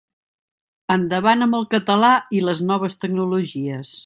Endavant 0.95 1.47
amb 1.47 1.59
el 1.59 1.69
català 1.75 2.11
i 2.39 2.45
les 2.49 2.65
noves 2.73 2.99
tecnologies. 3.05 3.95